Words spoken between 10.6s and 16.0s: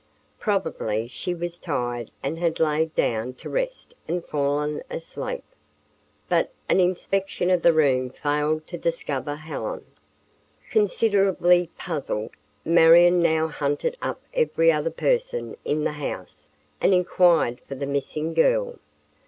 Considerably puzzled, Marion now hunted up every other person in the